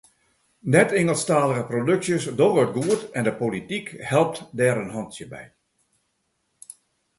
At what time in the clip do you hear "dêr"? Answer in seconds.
4.59-4.77